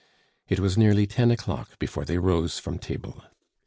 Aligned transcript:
It 0.47 0.59
was 0.59 0.79
nearly 0.79 1.05
ten 1.05 1.29
o'clock 1.29 1.77
before 1.77 2.05
they 2.05 2.17
rose 2.17 2.57
from 2.57 2.79
table. 2.79 3.23